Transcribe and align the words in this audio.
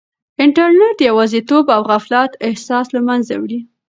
انټرنیټ 0.43 0.93
د 0.97 1.01
یوازیتوب 1.09 1.65
او 1.75 1.81
غفلت 1.89 2.31
احساس 2.47 2.85
له 2.95 3.01
منځه 3.07 3.33
وړي. 3.41 3.59